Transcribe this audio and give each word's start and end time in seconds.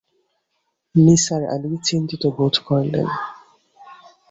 নিসার 0.95 1.41
আলি 1.53 1.71
চিন্তিত 1.87 2.23
বোধ 2.37 2.55
করলেন। 2.67 3.07